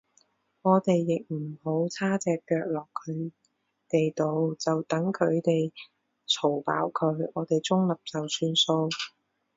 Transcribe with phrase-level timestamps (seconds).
[0.63, 3.31] 我哋亦唔好叉隻腳落佢
[3.87, 5.71] 哋度，就等佢哋
[6.27, 8.89] 嘈飽佢，我哋中立就算數